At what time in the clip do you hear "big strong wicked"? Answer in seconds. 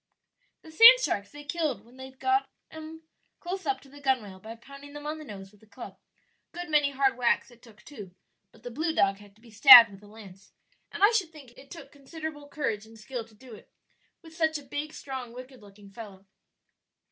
14.63-15.61